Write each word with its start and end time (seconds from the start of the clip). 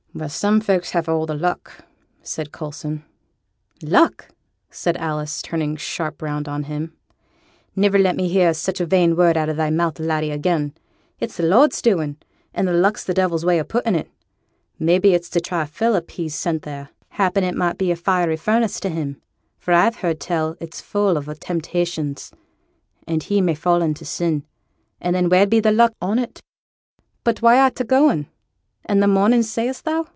'Well! 0.13 0.27
some 0.27 0.59
folks 0.59 0.91
has 0.91 1.05
the 1.05 1.15
luck!' 1.33 1.85
said 2.21 2.51
Coulson. 2.51 3.05
'Luck!' 3.81 4.27
said 4.69 4.97
Alice, 4.97 5.41
turning 5.41 5.77
sharp 5.77 6.21
round 6.21 6.49
on 6.49 6.63
him. 6.63 6.91
'Niver 7.77 7.97
let 7.97 8.17
me 8.17 8.27
hear 8.27 8.53
such 8.53 8.81
a 8.81 8.85
vain 8.85 9.15
word 9.15 9.37
out 9.37 9.47
o' 9.47 9.53
thy 9.53 9.69
mouth, 9.69 10.01
laddie, 10.01 10.29
again. 10.31 10.73
It's 11.21 11.37
the 11.37 11.43
Lord's 11.43 11.81
doing, 11.81 12.17
and 12.53 12.81
luck's 12.81 13.05
the 13.05 13.13
devil's 13.13 13.45
way 13.45 13.57
o' 13.57 13.63
putting 13.63 13.95
it. 13.95 14.11
Maybe 14.77 15.13
it's 15.13 15.29
to 15.29 15.39
try 15.39 15.63
Philip 15.63 16.11
he's 16.11 16.35
sent 16.35 16.63
there; 16.63 16.89
happen 17.11 17.45
it 17.45 17.55
may 17.55 17.71
be 17.75 17.89
a 17.89 17.95
fiery 17.95 18.35
furnace 18.35 18.81
to 18.81 18.89
him; 18.89 19.15
for 19.59 19.73
I've 19.73 19.95
heerd 20.01 20.19
tell 20.19 20.57
it's 20.59 20.81
full 20.81 21.17
o' 21.17 21.33
temptations, 21.39 22.33
and 23.07 23.23
he 23.23 23.39
may 23.39 23.55
fall 23.55 23.81
into 23.81 24.03
sin 24.03 24.43
and 24.99 25.15
then 25.15 25.29
where'd 25.29 25.49
be 25.49 25.61
the 25.61 25.71
"luck" 25.71 25.93
on 26.01 26.19
it? 26.19 26.41
But 27.23 27.41
why 27.41 27.57
art 27.61 27.75
ta 27.77 27.85
going? 27.85 28.27
and 28.87 29.01
the 29.01 29.07
morning, 29.07 29.43
say'st 29.43 29.85
thou? 29.85 30.07